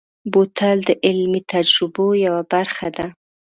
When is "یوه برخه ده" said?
2.25-3.07